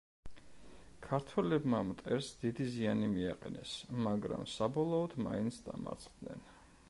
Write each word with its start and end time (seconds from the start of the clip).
ქართველებმა 1.07 1.81
მტერს 1.89 2.29
დიდი 2.45 2.67
ზიანი 2.77 3.11
მიაყენეს, 3.11 3.75
მაგრამ 4.07 4.49
საბოლოოდ 4.57 5.17
მაინც 5.29 5.63
დამარცხდნენ. 5.69 6.47